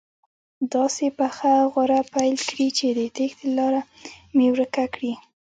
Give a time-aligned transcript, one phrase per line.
[0.73, 3.81] داسې پخه غوره پیل کړي چې د تېښتې لاره
[4.35, 5.13] مې ورکه کړي.